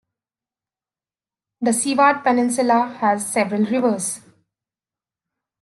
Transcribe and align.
The 1.61 1.73
Seward 1.73 2.23
Peninsula 2.23 2.97
has 3.01 3.31
several 3.31 3.65
rivers. 3.65 4.21